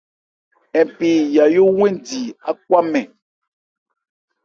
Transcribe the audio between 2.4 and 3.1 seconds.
ákwámɛn.